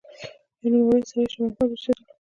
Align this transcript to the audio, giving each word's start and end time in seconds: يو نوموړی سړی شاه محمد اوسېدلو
يو 0.61 0.67
نوموړی 0.73 1.01
سړی 1.09 1.23
شاه 1.31 1.41
محمد 1.45 1.69
اوسېدلو 1.71 2.09